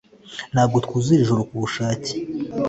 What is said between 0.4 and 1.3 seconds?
Ntabwo twuzura